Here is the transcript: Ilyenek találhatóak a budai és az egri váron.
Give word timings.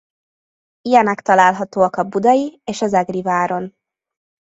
Ilyenek 0.81 1.21
találhatóak 1.21 1.95
a 1.95 2.03
budai 2.03 2.61
és 2.63 2.81
az 2.81 2.93
egri 2.93 3.21
váron. 3.21 3.73